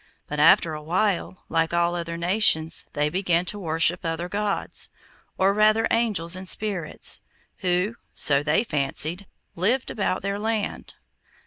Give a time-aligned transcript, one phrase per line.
[0.27, 4.89] But after a while, like all other nations, they began to worship other gods,
[5.37, 7.21] or rather angels and spirits,
[7.57, 10.95] who (so they fancied) lived about their land.